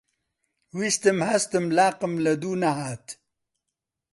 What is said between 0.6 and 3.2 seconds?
ویستم هەستم، لاقم لەدوو نەهات